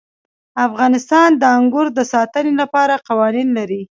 افغانستان 0.67 1.29
د 1.41 1.43
انګور 1.57 1.87
د 1.97 1.99
ساتنې 2.13 2.53
لپاره 2.61 2.93
قوانین 3.07 3.47
لري. 3.57 3.81